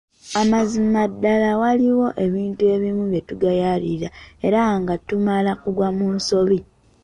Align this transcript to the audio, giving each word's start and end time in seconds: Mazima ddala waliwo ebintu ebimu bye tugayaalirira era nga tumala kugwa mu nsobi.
Mazima 0.51 1.03
ddala 1.11 1.49
waliwo 1.61 2.07
ebintu 2.25 2.63
ebimu 2.75 3.03
bye 3.11 3.21
tugayaalirira 3.27 4.09
era 4.47 4.61
nga 4.79 4.95
tumala 5.07 5.51
kugwa 5.61 5.89
mu 5.97 6.07
nsobi. 6.15 6.59